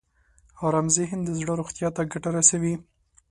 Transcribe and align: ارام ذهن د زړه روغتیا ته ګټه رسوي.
ارام 0.65 0.87
ذهن 0.97 1.19
د 1.23 1.29
زړه 1.39 1.53
روغتیا 1.59 1.89
ته 1.95 2.01
ګټه 2.11 2.29
رسوي. 2.37 2.73